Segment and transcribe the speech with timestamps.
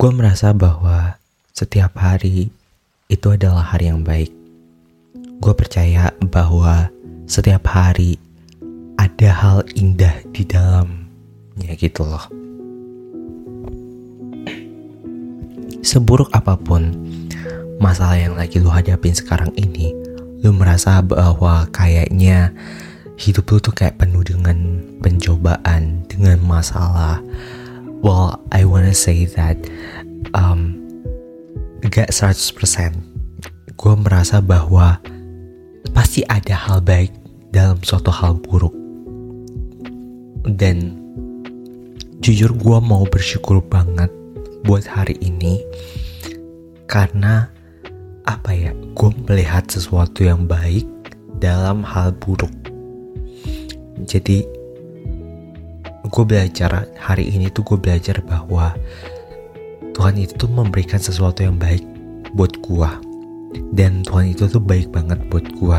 [0.00, 1.20] gue merasa bahwa
[1.52, 2.48] setiap hari
[3.12, 4.32] itu adalah hari yang baik.
[5.44, 6.88] Gue percaya bahwa
[7.28, 8.16] setiap hari
[8.96, 12.24] ada hal indah di dalamnya gitu loh.
[15.84, 16.96] Seburuk apa pun
[17.76, 19.92] masalah yang lagi lu hadapin sekarang ini,
[20.40, 22.56] lu merasa bahwa kayaknya
[23.20, 27.20] hidup lu tuh kayak penuh dengan pencobaan, dengan masalah.
[28.00, 29.60] Well, I wanna say that
[30.32, 30.80] um,
[31.84, 32.96] gak 100%
[33.80, 35.00] gue merasa bahwa
[35.96, 37.12] pasti ada hal baik
[37.48, 38.76] dalam suatu hal buruk.
[40.44, 40.96] Dan
[42.20, 44.12] jujur gue mau bersyukur banget
[44.68, 45.64] buat hari ini
[46.84, 47.48] karena
[48.28, 50.84] apa ya gue melihat sesuatu yang baik
[51.40, 52.52] dalam hal buruk.
[54.04, 54.44] Jadi
[56.08, 58.72] gue belajar hari ini tuh gue belajar bahwa
[59.92, 61.84] Tuhan itu tuh memberikan sesuatu yang baik
[62.32, 62.90] buat gue
[63.76, 65.78] dan Tuhan itu tuh baik banget buat gue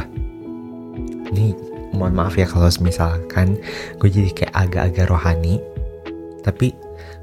[1.33, 1.57] ini
[1.95, 3.57] mohon maaf ya kalau misalkan
[3.97, 5.57] gue jadi kayak agak-agak rohani
[6.45, 6.77] tapi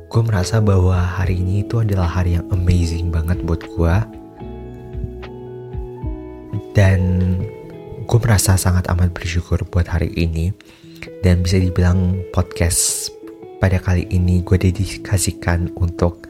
[0.08, 3.94] gue merasa bahwa hari ini itu adalah hari yang amazing banget buat gue
[6.72, 7.00] dan
[8.08, 10.50] gue merasa sangat amat bersyukur buat hari ini
[11.22, 13.10] dan bisa dibilang podcast
[13.58, 16.26] pada kali ini gue dedikasikan untuk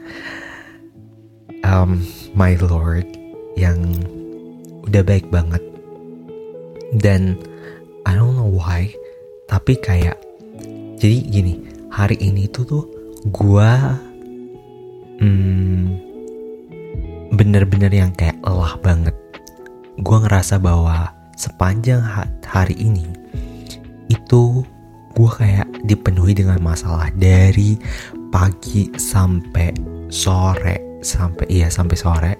[1.61, 2.01] um,
[2.33, 3.05] my Lord
[3.53, 3.77] yang
[4.89, 5.61] udah baik banget.
[6.89, 7.37] Dan
[8.09, 8.89] I don't know why
[9.49, 10.17] tapi kayak
[11.01, 11.53] jadi gini
[11.89, 12.83] hari ini tuh tuh
[13.33, 13.97] gua
[15.21, 15.97] hmm,
[17.33, 19.13] bener-bener yang kayak lelah banget.
[20.01, 22.01] Gua ngerasa bahwa sepanjang
[22.45, 23.05] hari ini
[24.09, 24.65] itu
[25.19, 27.75] gua kayak dipenuhi dengan masalah dari
[28.31, 29.75] pagi sampai
[30.07, 32.33] sore sampai iya sampai sore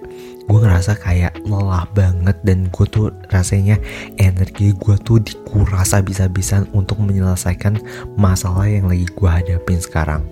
[0.50, 3.78] gue ngerasa kayak lelah banget dan gue tuh rasanya
[4.18, 7.78] energi gue tuh dikuras habis-habisan untuk menyelesaikan
[8.18, 10.26] masalah yang lagi gue hadapin sekarang.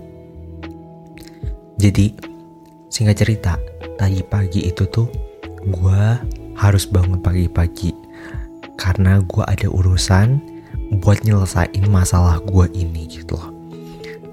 [1.78, 2.18] Jadi
[2.90, 3.54] singkat cerita
[3.94, 5.06] tadi pagi itu tuh
[5.70, 6.02] gue
[6.58, 7.94] harus bangun pagi-pagi
[8.74, 10.57] karena gue ada urusan
[10.88, 13.52] buat nyelesain masalah gue ini gitu loh.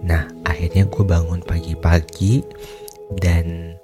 [0.06, 2.46] Nah akhirnya gue bangun pagi-pagi
[3.20, 3.76] dan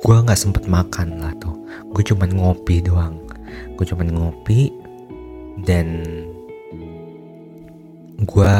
[0.00, 1.54] gue nggak sempet makan lah tuh.
[1.92, 3.20] Gue cuman ngopi doang.
[3.76, 4.72] Gue cuman ngopi
[5.68, 6.04] dan
[8.16, 8.54] gue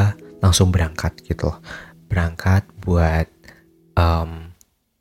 [0.44, 1.59] langsung berangkat gitu loh.
[2.06, 3.27] Berangkat buat
[3.97, 4.53] um,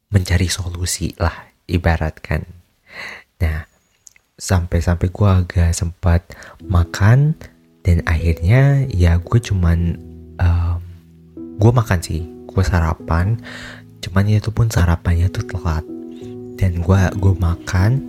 [0.10, 2.48] mencari solusi lah ibaratkan.
[3.44, 3.68] Nah
[4.36, 6.24] sampai-sampai gue agak sempat
[6.64, 7.36] makan
[7.86, 9.94] dan akhirnya ya gue cuman
[10.42, 10.82] um,
[11.62, 12.26] gue makan sih.
[12.50, 13.38] Gue sarapan.
[14.02, 15.86] Cuman itu pun sarapannya tuh telat.
[16.58, 18.02] Dan gue gue makan.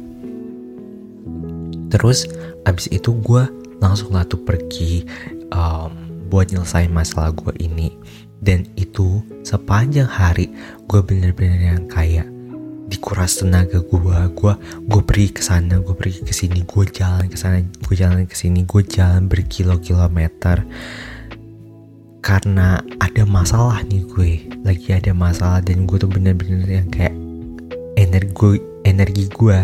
[1.93, 2.25] Terus
[2.65, 3.45] abis itu gue
[3.77, 5.05] langsung lah tuh pergi
[5.53, 5.93] um,
[6.33, 7.93] buat nyelesain masalah gue ini.
[8.41, 10.49] Dan itu sepanjang hari
[10.89, 12.25] gue bener-bener yang kayak
[12.87, 13.99] dikuras tenaga gue
[14.31, 14.53] gue
[14.87, 18.37] gue pergi ke sana gue pergi ke sini gue jalan ke sana gue jalan ke
[18.39, 20.63] sini gue jalan berkilo-kilometer.
[22.23, 24.31] Karena ada masalah nih gue
[24.67, 27.15] lagi ada masalah dan gue tuh bener-bener yang kayak
[27.95, 29.59] energi energi gue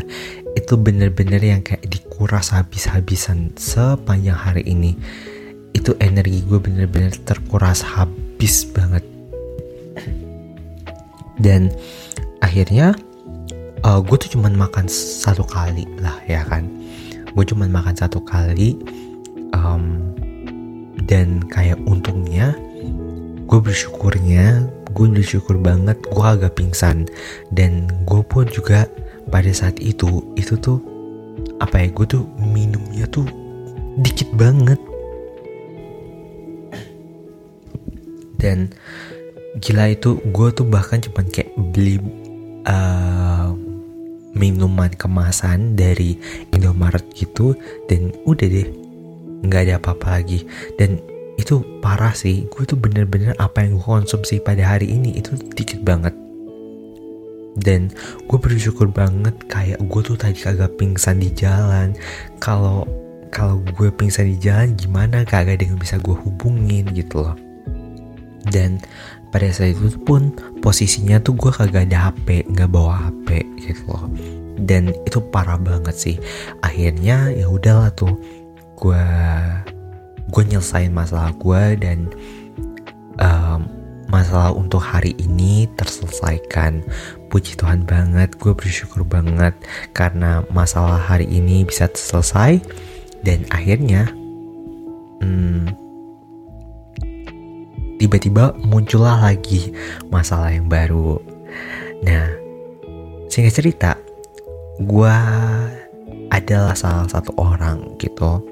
[0.54, 4.94] itu bener-bener yang kayak dikuras habis-habisan sepanjang hari ini.
[5.74, 9.02] Itu energi gue bener-bener terkuras habis banget.
[11.42, 11.74] Dan
[12.38, 12.94] akhirnya
[13.82, 16.66] uh, gue tuh cuman makan satu kali lah ya kan.
[17.32, 18.78] Gue cuman makan satu kali
[19.56, 19.98] um,
[21.08, 22.54] dan kayak untungnya
[23.48, 27.08] gue bersyukurnya gue bersyukur banget gue agak pingsan.
[27.50, 28.86] Dan gue pun juga
[29.30, 30.78] pada saat itu itu tuh
[31.58, 33.26] apa ya gue tuh minumnya tuh
[33.98, 34.78] dikit banget.
[38.42, 38.74] Dan
[39.62, 42.02] gila itu gue tuh bahkan cuman kayak beli
[42.66, 43.41] uh,
[44.32, 46.16] minuman kemasan dari
[46.52, 47.56] Indomaret gitu
[47.88, 48.68] dan udah deh
[49.42, 50.46] nggak ada apa-apa lagi.
[50.78, 51.02] Dan
[51.40, 55.82] itu parah sih gue tuh bener-bener apa yang gue konsumsi pada hari ini itu dikit
[55.82, 56.14] banget.
[57.52, 57.92] Dan
[58.24, 61.92] gue bersyukur banget kayak gue tuh tadi kagak pingsan di jalan.
[62.40, 62.88] Kalau
[63.32, 67.36] kalau gue pingsan di jalan gimana kagak ada yang bisa gue hubungin gitu loh.
[68.48, 68.80] Dan
[69.32, 74.06] pada saat itu pun posisinya tuh gue kagak ada HP nggak bawa HP gitu loh.
[74.60, 76.16] Dan itu parah banget sih.
[76.60, 78.12] Akhirnya ya udahlah tuh
[78.76, 79.04] gue
[80.28, 82.12] gue nyelesain masalah gue dan
[83.18, 83.64] um,
[84.12, 86.84] masalah untuk hari ini terselesaikan.
[87.32, 89.56] Puji Tuhan banget, gue bersyukur banget
[89.96, 92.60] karena masalah hari ini bisa selesai
[93.24, 94.12] dan akhirnya
[95.24, 95.81] hmm,
[98.02, 99.70] tiba-tiba muncullah lagi
[100.10, 101.22] masalah yang baru.
[102.02, 102.34] Nah,
[103.30, 103.94] singkat cerita,
[104.82, 105.14] gue
[106.34, 108.42] adalah salah satu orang gitu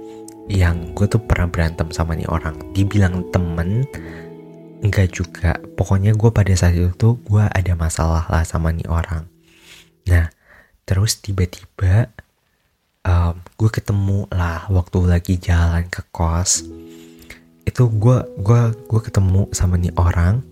[0.47, 2.55] yang gue tuh pernah berantem sama nih orang.
[2.71, 3.83] Dibilang temen
[4.87, 5.59] enggak juga.
[5.75, 9.27] Pokoknya gue pada saat itu tuh gue ada masalah lah sama nih orang.
[10.07, 10.31] Nah
[10.87, 12.07] terus tiba-tiba
[13.03, 16.67] um, gue ketemu lah waktu lagi jalan ke kos
[17.69, 20.45] itu gue gue gue ketemu sama nih orang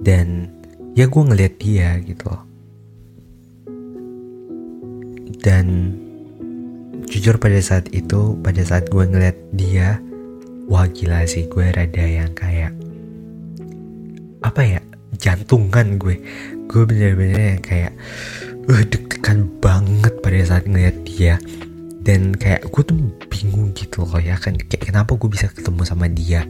[0.00, 0.50] dan
[0.98, 2.32] ya gue ngeliat dia gitu
[5.42, 5.94] dan
[7.06, 10.02] jujur pada saat itu pada saat gue ngeliat dia
[10.66, 12.74] wah gila sih gue rada yang kayak
[14.42, 14.80] apa ya
[15.18, 16.16] jantungan gue.
[16.68, 17.92] Gue bener-bener yang kayak
[18.68, 21.40] uh, deg-degan banget pada saat ngeliat dia
[22.06, 24.54] dan kayak gue tuh bingung gitu loh ya kan.
[24.54, 26.46] Kayak kenapa gue bisa ketemu sama dia?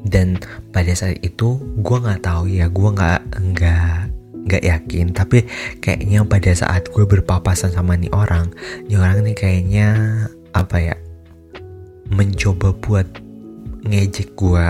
[0.00, 0.40] Dan
[0.72, 3.96] pada saat itu gue nggak tahu ya gue nggak nggak
[4.48, 5.12] nggak yakin.
[5.12, 5.44] Tapi
[5.84, 8.48] kayaknya pada saat gue berpapasan sama nih orang
[8.88, 9.88] nih orang nih kayaknya
[10.56, 10.96] apa ya
[12.08, 13.06] mencoba buat
[13.84, 14.68] ngejek gue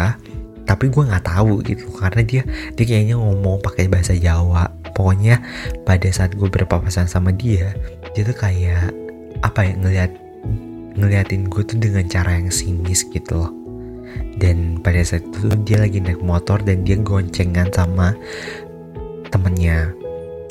[0.66, 1.94] tapi gue nggak tahu gitu.
[1.94, 2.42] Karena dia
[2.74, 4.66] dia kayaknya ngomong pakai bahasa Jawa.
[4.98, 5.38] Pokoknya
[5.86, 7.70] pada saat gue berpapasan sama dia
[8.10, 8.90] dia tuh kayak
[9.40, 10.12] apa ya ngeliat
[10.96, 13.52] ngeliatin gue tuh dengan cara yang sinis gitu loh.
[14.40, 18.16] Dan pada saat itu dia lagi naik motor dan dia goncengan sama
[19.30, 19.92] temennya.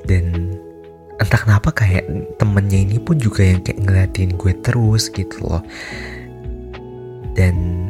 [0.06, 0.56] Dan
[1.19, 2.07] entah kenapa kayak
[2.39, 5.63] temennya ini pun juga yang kayak ngeliatin gue terus gitu loh.
[7.35, 7.88] Dan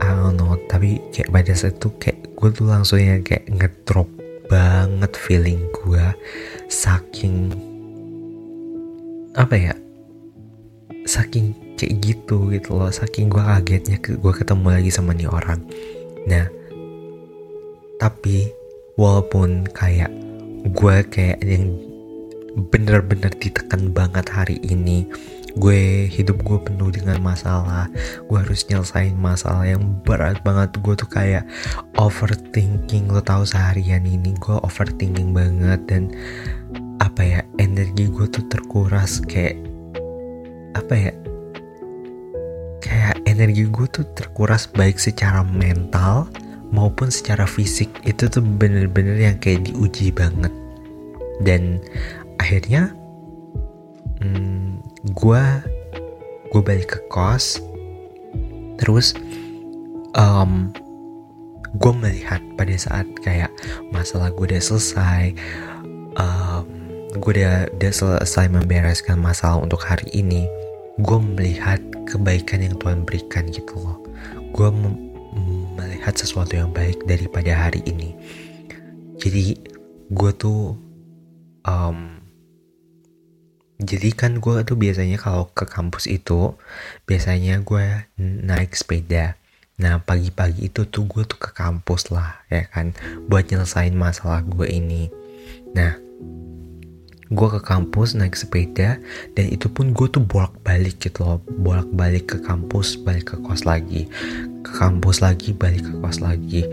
[0.00, 4.08] I don't know tapi kayak pada saat itu kayak gue tuh langsung yang kayak ngedrop
[4.48, 6.06] banget feeling gue
[6.72, 7.52] saking
[9.36, 9.74] apa ya
[11.10, 15.58] saking kayak gitu gitu loh saking gue kagetnya gue ketemu lagi sama nih orang.
[16.30, 16.46] Nah
[17.98, 18.54] tapi
[18.94, 20.14] walaupun kayak
[20.70, 21.74] gue kayak yang
[22.70, 25.06] bener-bener ditekan banget hari ini
[25.58, 27.90] gue hidup gue penuh dengan masalah
[28.30, 30.78] gue harus nyelesain masalah yang berat banget.
[30.78, 31.42] Gue tuh kayak
[31.98, 36.14] overthinking lo tau seharian ini gue overthinking banget dan
[37.02, 39.69] apa ya energi gue tuh terkuras kayak
[40.74, 41.12] apa ya
[42.80, 46.26] kayak energi gue tuh terkuras baik secara mental
[46.74, 47.90] maupun secara fisik.
[48.06, 50.50] Itu tuh bener-bener yang kayak diuji banget.
[51.42, 51.82] Dan
[52.38, 52.94] akhirnya
[54.22, 54.80] hmm,
[55.14, 55.44] gue
[56.50, 57.62] gue balik ke kos.
[58.80, 59.12] Terus
[60.16, 60.72] um,
[61.76, 63.52] gue melihat pada saat kayak
[63.94, 65.36] masalah gue udah selesai
[67.20, 70.48] gue udah udah selesai membereskan masalah untuk hari ini.
[71.04, 74.00] Gue melihat kebaikan yang Tuhan berikan gitu loh.
[74.56, 74.72] Gue
[75.76, 78.16] melihat sesuatu yang baik daripada hari ini.
[79.20, 79.60] Jadi
[80.08, 80.80] gue tuh
[81.68, 82.24] um,
[83.80, 86.56] jadi kan gue tuh biasanya kalau ke kampus itu
[87.04, 89.36] biasanya gue naik sepeda.
[89.80, 92.96] Nah pagi-pagi itu tuh gue tuh ke kampus lah ya kan
[93.28, 95.08] buat nyelesain masalah gue ini.
[95.76, 96.09] Nah
[97.30, 98.98] gue ke kampus naik sepeda
[99.38, 101.38] dan itu pun gue tuh bolak balik gitu loh.
[101.62, 104.10] Bolak balik ke kampus balik ke kos lagi.
[104.66, 106.66] Ke kampus lagi balik ke kos lagi.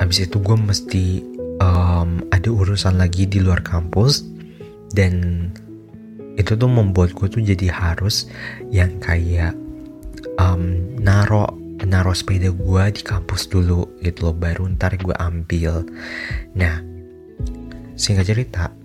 [0.00, 1.20] Abis itu gue mesti
[1.60, 4.24] um, ada urusan lagi di luar kampus.
[4.88, 5.46] Dan
[6.40, 8.24] itu tuh membuat gue tuh jadi harus
[8.72, 9.52] yang kayak
[10.40, 11.52] um, naro
[11.84, 14.34] naro sepeda gue di kampus dulu gitu loh.
[14.34, 15.84] Baru ntar gue ambil.
[16.56, 16.80] Nah
[17.98, 18.77] singkat cerita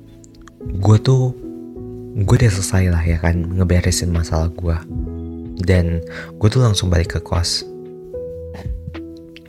[0.72, 1.36] gue tuh
[2.14, 4.78] gue udah selesai lah ya kan ngeberesin masalah gue
[5.64, 6.02] dan
[6.38, 7.66] gue tuh langsung balik ke kos.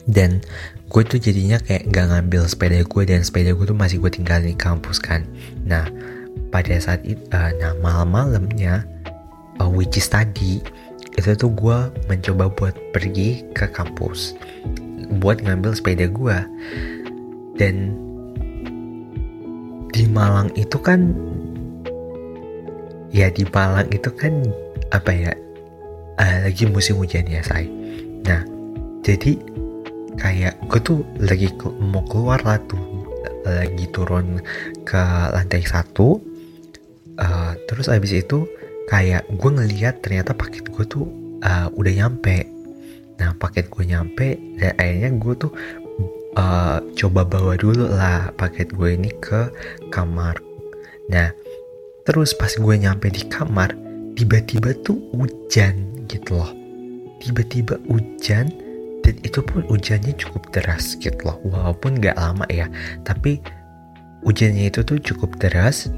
[0.04, 0.44] Dan
[0.92, 4.52] gue tuh jadinya kayak gak ngambil sepeda gue dan sepeda gue tuh masih gue tinggalin
[4.52, 5.24] di kampus kan.
[5.64, 5.88] Nah
[6.54, 8.86] pada saat itu uh, nah malam-malamnya
[9.58, 10.62] uh, which is tadi
[11.14, 11.78] itu tuh gue
[12.10, 14.34] mencoba buat pergi ke kampus
[15.18, 16.38] buat ngambil sepeda gue
[17.58, 17.94] dan
[19.94, 21.14] di Malang itu kan
[23.14, 24.42] ya di Malang itu kan
[24.90, 25.32] apa ya
[26.18, 27.70] uh, lagi musim hujan ya say
[28.26, 28.42] nah
[29.06, 29.38] jadi
[30.18, 32.82] kayak gue tuh lagi ke, mau keluar lah tuh
[33.46, 34.42] lagi turun
[34.82, 36.18] ke lantai satu
[37.20, 38.48] uh, terus abis itu
[38.88, 41.06] kayak gue ngeliat ternyata paket gue tuh
[41.44, 42.48] uh, udah nyampe.
[43.20, 45.52] Nah paket gue nyampe dan akhirnya gue tuh
[46.38, 49.50] uh, coba bawa dulu lah paket gue ini ke
[49.90, 50.38] kamar.
[51.10, 51.30] Nah
[52.04, 53.72] terus pas gue nyampe di kamar
[54.18, 56.52] tiba-tiba tuh hujan gitu loh.
[57.22, 58.52] Tiba-tiba hujan
[59.04, 61.38] dan itu pun hujannya cukup deras gitu loh.
[61.46, 62.68] Walaupun gak lama ya
[63.06, 63.40] tapi
[64.26, 65.88] hujannya itu tuh cukup deras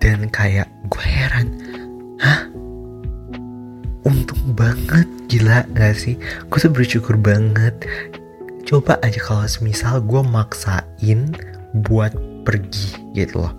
[0.00, 1.48] dan kayak gue heran
[2.22, 2.48] hah?
[4.02, 6.18] Untung banget gila gak sih?
[6.50, 7.86] Gue tuh bersyukur banget
[8.72, 11.36] coba aja kalau semisal gue maksain
[11.84, 12.16] buat
[12.48, 13.52] pergi gitu loh.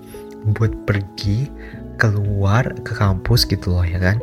[0.57, 1.53] Buat pergi
[2.01, 4.17] keluar ke kampus gitu loh ya kan?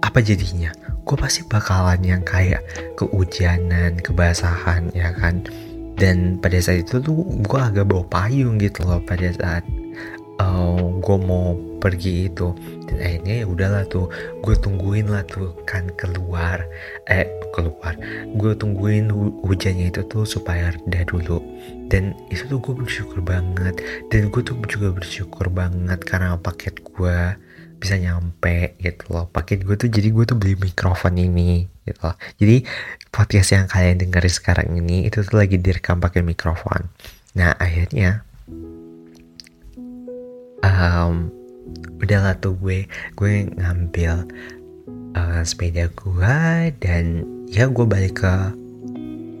[0.00, 0.72] Apa jadinya?
[1.04, 2.64] Gue pasti bakalan yang kayak
[2.96, 5.44] kehujanan, kebasahan ya kan.
[6.00, 9.60] Dan pada saat itu tuh gue agak bawa payung gitu loh pada saat
[10.40, 11.52] uh, eh, gue mau
[11.86, 12.50] pergi itu.
[12.90, 14.10] Dan akhirnya ya udahlah tuh
[14.42, 16.66] gue tungguin lah tuh kan keluar.
[17.06, 17.94] Eh keluar.
[18.34, 21.38] Gue tungguin hu hujannya itu tuh supaya reda dulu.
[21.86, 23.78] Dan itu tuh gue bersyukur banget.
[24.10, 27.38] Dan gue tuh juga bersyukur banget karena paket gue
[27.78, 29.30] bisa nyampe gitu loh.
[29.30, 32.16] Paket gue tuh jadi gue tuh beli mikrofon ini gitu loh.
[32.36, 32.66] Jadi
[33.14, 36.90] podcast yang kalian dengerin sekarang ini itu tuh lagi direkam pakai mikrofon.
[37.38, 38.26] Nah akhirnya
[40.64, 41.30] um,
[42.02, 42.84] udahlah tuh gue
[43.16, 44.26] gue ngambil
[45.16, 46.36] uh, sepeda gue
[46.82, 48.34] dan ya gue balik ke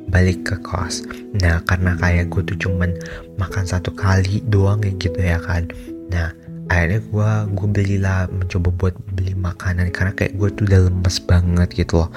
[0.06, 1.02] balik ke kos.
[1.42, 2.94] Nah karena kayak gue tuh cuman
[3.36, 5.66] makan satu kali doang ya gitu ya kan.
[6.08, 6.30] Nah
[6.70, 11.68] akhirnya gue gue belilah mencoba buat beli makanan karena kayak gue tuh udah lemes banget
[11.74, 12.10] gitu loh.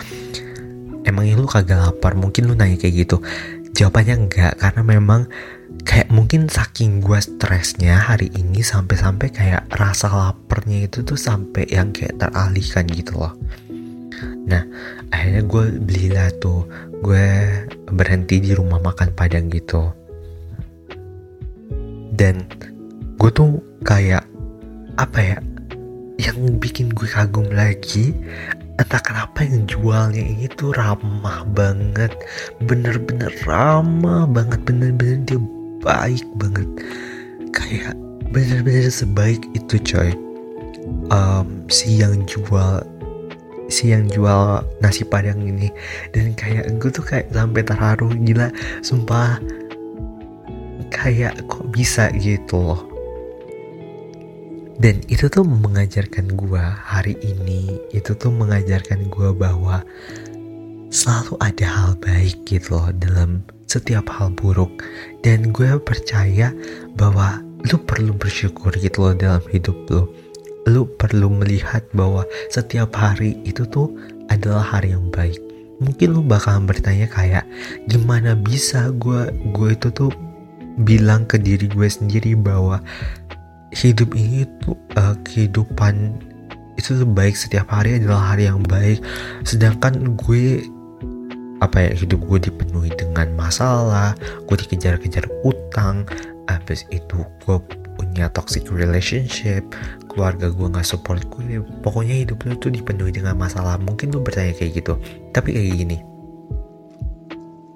[1.08, 2.14] Emangnya lu kagak lapar?
[2.14, 3.18] Mungkin lu nanya kayak gitu
[3.74, 5.22] jawabannya enggak karena memang
[5.86, 11.94] kayak mungkin saking gue stresnya hari ini sampai-sampai kayak rasa laparnya itu tuh sampai yang
[11.94, 13.34] kayak teralihkan gitu loh.
[14.50, 14.64] Nah
[15.14, 16.66] akhirnya gue belilah tuh
[17.00, 17.26] gue
[17.90, 19.94] berhenti di rumah makan padang gitu.
[22.14, 22.44] Dan
[23.16, 24.26] gue tuh kayak
[25.00, 25.38] apa ya
[26.20, 28.12] yang bikin gue kagum lagi
[28.80, 32.16] entah kenapa yang jualnya ini tuh ramah banget.
[32.64, 34.64] Bener-bener ramah banget.
[34.64, 35.40] Bener-bener dia
[35.84, 36.70] baik banget.
[37.52, 37.94] Kayak
[38.32, 40.16] bener-bener sebaik itu coy.
[41.12, 42.82] Um, si yang jual
[43.70, 45.68] si yang jual nasi padang ini.
[46.16, 48.16] Dan kayak gue tuh kayak sampai terharu.
[48.16, 48.48] Gila
[48.80, 49.44] sumpah.
[50.90, 52.89] Kayak kok bisa gitu loh
[54.80, 59.84] dan itu tuh mengajarkan gue hari ini itu tuh mengajarkan gue bahwa
[60.88, 64.72] selalu ada hal baik gitu loh dalam setiap hal buruk.
[65.20, 66.56] Dan gue percaya
[66.96, 70.08] bahwa lu perlu bersyukur gitu loh dalam hidup lu.
[70.64, 73.92] Lu perlu melihat bahwa setiap hari itu tuh
[74.32, 75.44] adalah hari yang baik.
[75.84, 77.44] Mungkin lu bakalan bertanya kayak
[77.92, 80.12] gimana bisa gue gue itu tuh
[80.88, 82.80] bilang ke diri gue sendiri bahwa
[83.74, 86.18] hidup ini tuh uh, kehidupan
[86.80, 89.04] itu tuh baik setiap hari adalah hari yang baik.
[89.44, 90.64] Sedangkan gue
[91.60, 94.16] apa ya hidup gue dipenuhi dengan masalah
[94.48, 96.08] gue dikejar-kejar utang
[96.48, 97.58] habis itu gue
[98.00, 99.68] punya toxic relationship
[100.08, 103.76] keluarga gue nggak support gue pokoknya hidup lu tuh dipenuhi dengan masalah.
[103.76, 104.96] Mungkin lu bertanya kayak gitu
[105.36, 105.98] tapi kayak gini.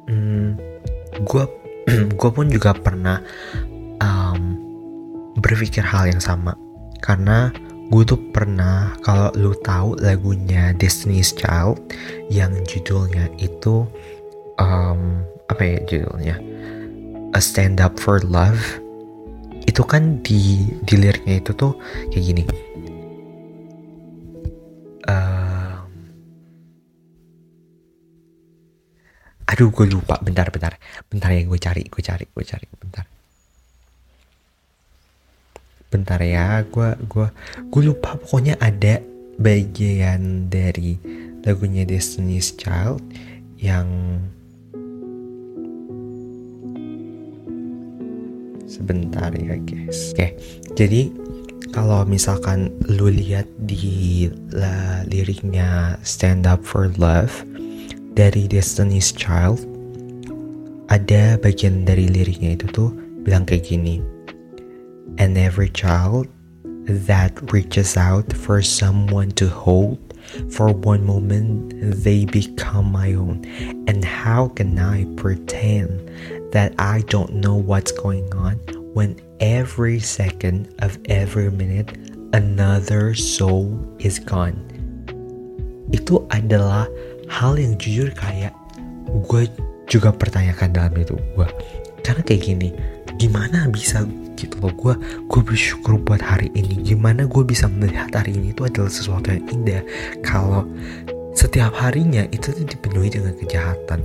[0.08, 0.56] Hmm,
[1.20, 1.44] gue
[2.20, 3.20] gue pun juga pernah
[4.00, 4.63] um,
[5.40, 6.54] berpikir hal yang sama.
[7.04, 7.52] Karena
[7.92, 11.80] gue tuh pernah kalau lu tahu lagunya Destiny's Child
[12.32, 13.86] yang judulnya itu
[14.58, 16.36] um, apa ya judulnya?
[17.34, 18.82] A Stand Up for Love.
[19.64, 21.74] Itu kan di di liriknya itu tuh
[22.12, 22.44] kayak gini.
[29.54, 30.18] Aduh gue lupa.
[30.18, 30.74] Bentar bentar.
[31.06, 32.66] Bentar ya gue cari gue cari gue cari.
[32.74, 33.06] Bentar
[35.94, 37.28] bentar ya gue gue
[37.70, 38.18] gue lupa.
[38.18, 38.98] Pokoknya ada
[39.38, 40.98] bagian dari
[41.46, 42.98] lagunya Destiny's Child
[43.62, 43.86] yang
[48.66, 50.18] sebentar ya guys.
[50.18, 50.34] Oke
[50.74, 51.14] jadi
[51.74, 57.34] kalau misalkan lu lihat di la, liriknya Stand Up for Love
[58.14, 59.62] dari Destiny's Child
[60.94, 62.90] ada bagian dari liriknya itu tuh
[63.26, 64.13] bilang kayak gini
[65.18, 66.28] and every child
[66.86, 70.00] that reaches out for someone to hold
[70.52, 71.72] for one moment
[72.04, 73.44] they become my own.
[73.88, 76.10] And how can i pretend
[76.52, 78.60] that i don't know what's going on
[78.94, 81.98] when every second of every minute
[82.34, 84.58] another soul is gone?
[85.94, 86.90] Itu adalah
[87.30, 88.56] hal yang jujur kayak
[89.30, 89.46] gue
[89.86, 91.16] juga pertanyakan dalam itu.
[91.38, 91.48] Gue
[92.04, 92.70] karena kayak gini
[93.22, 94.04] gimana bisa
[94.44, 94.74] gitu loh.
[94.76, 94.94] Gue
[95.32, 96.84] gue bersyukur buat hari ini.
[96.84, 99.82] Gimana gue bisa melihat hari ini itu adalah sesuatu yang indah.
[100.20, 100.68] Kalau
[101.32, 104.04] setiap harinya itu tuh dipenuhi dengan kejahatan.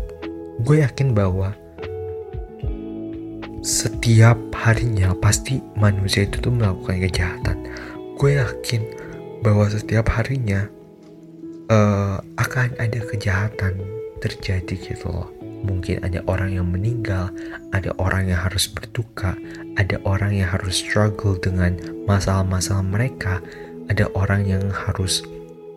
[0.63, 1.55] Gue yakin bahwa
[3.61, 7.57] setiap harinya pasti manusia itu tuh melakukan kejahatan.
[8.17, 8.83] Gue yakin
[9.43, 10.67] bahwa setiap harinya
[11.71, 13.79] uh, akan ada kejahatan
[14.19, 17.31] terjadi gitu loh mungkin ada orang yang meninggal,
[17.75, 19.35] ada orang yang harus berduka,
[19.79, 23.43] ada orang yang harus struggle dengan masalah-masalah mereka,
[23.89, 25.25] ada orang yang harus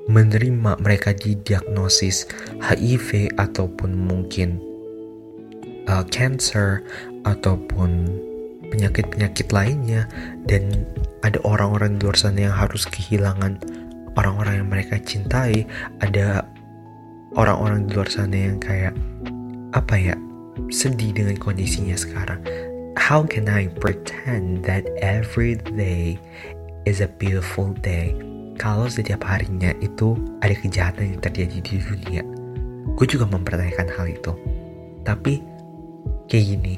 [0.09, 2.25] menerima mereka didiagnosis
[2.59, 4.57] HIV ataupun mungkin
[5.87, 6.81] uh, cancer
[7.23, 8.09] ataupun
[8.73, 10.09] penyakit-penyakit lainnya.
[10.47, 10.87] Dan
[11.21, 13.61] ada orang-orang di luar sana yang harus kehilangan
[14.17, 15.63] orang-orang yang mereka cintai.
[16.01, 16.43] Ada
[17.37, 18.95] orang-orang di luar sana yang kayak
[19.71, 20.15] apa ya
[20.71, 22.43] sedih dengan kondisinya sekarang.
[22.99, 26.19] How can I pretend that every day
[26.83, 28.13] is a beautiful day?
[28.59, 32.23] Kalau setiap harinya itu ada kejahatan yang terjadi di dunia
[32.95, 34.33] gue juga mempertanyakan hal itu.
[35.01, 35.41] Tapi
[36.29, 36.73] kayak gini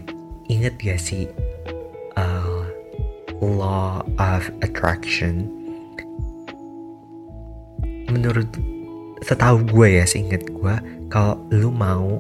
[0.48, 1.28] inget gak sih
[2.16, 2.64] uh,
[3.44, 5.52] law of attraction?
[8.08, 8.48] Menurut
[9.24, 10.76] setahu gue ya seinget gue
[11.12, 12.20] kalau lu mau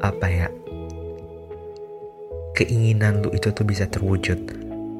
[0.00, 0.48] apa ya
[2.56, 4.40] keinginan lu itu tuh bisa terwujud.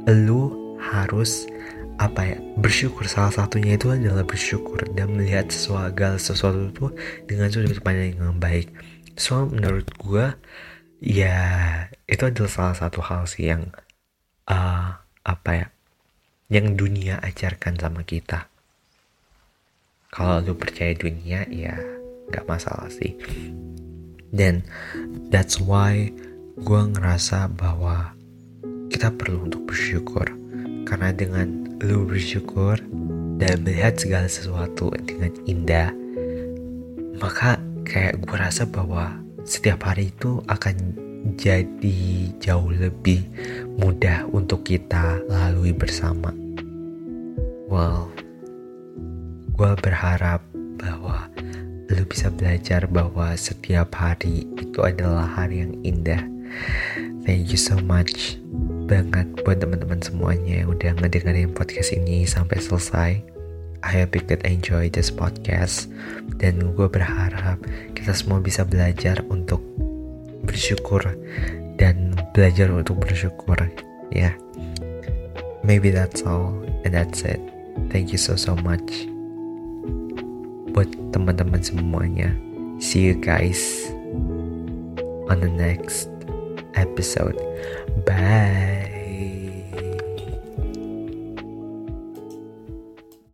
[0.06, 1.48] Lu harus
[1.96, 3.08] apa ya bersyukur.
[3.08, 6.86] Salah satunya itu adalah bersyukur dan melihat sesuatu sesuatu itu
[7.24, 8.68] dengan sudut pandang yang baik.
[9.16, 10.36] So menurut gue
[11.00, 11.40] ya
[12.04, 13.72] itu adalah salah satu hal sih yang
[14.52, 15.66] uh, apa ya
[16.52, 18.52] yang dunia ajarkan sama kita.
[20.12, 21.76] Kalau lu percaya dunia ya
[22.28, 23.14] nggak masalah sih
[24.36, 24.60] dan
[25.32, 26.12] that's why
[26.60, 28.12] gue ngerasa bahwa
[28.92, 30.28] kita perlu untuk bersyukur.
[30.86, 32.78] Karena dengan lu bersyukur
[33.36, 35.90] dan melihat segala sesuatu dengan indah,
[37.18, 40.74] maka kayak gue rasa bahwa setiap hari itu akan
[41.34, 43.26] jadi jauh lebih
[43.76, 46.30] mudah untuk kita lalui bersama.
[47.66, 48.14] Well,
[49.58, 50.40] gue berharap
[50.78, 51.26] bahwa
[51.90, 56.22] lu bisa belajar bahwa setiap hari itu adalah hari yang indah.
[57.26, 58.38] Thank you so much
[58.86, 63.10] banget buat teman-teman semuanya yang udah ngedengerin podcast ini sampai selesai.
[63.86, 65.86] I hope you enjoy this podcast
[66.42, 67.62] dan gue berharap
[67.94, 69.62] kita semua bisa belajar untuk
[70.42, 71.02] bersyukur
[71.78, 73.58] dan belajar untuk bersyukur
[74.10, 74.30] ya.
[74.30, 74.34] Yeah.
[75.66, 77.42] Maybe that's all and that's it.
[77.90, 79.15] Thank you so so much
[80.76, 82.28] buat teman-teman semuanya.
[82.76, 83.88] See you guys
[85.32, 86.12] on the next
[86.76, 87.40] episode.
[88.04, 88.75] Bye.